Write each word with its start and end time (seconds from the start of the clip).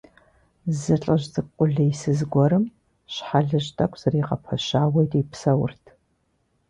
Зы 0.79 0.95
ЛӀыжь 1.01 1.25
цӀыкӀу 1.33 1.53
къулейсыз 1.57 2.19
гуэрым 2.31 2.65
щхьэлыжь 3.13 3.69
тӀэкӀу 3.75 3.99
зэригъэпэщауэ 4.01 5.01
ирипсэурт. 5.03 5.83